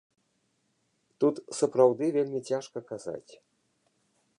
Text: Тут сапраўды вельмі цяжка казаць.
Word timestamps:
Тут 1.23 1.35
сапраўды 1.59 2.05
вельмі 2.17 2.39
цяжка 2.49 2.77
казаць. 2.89 3.31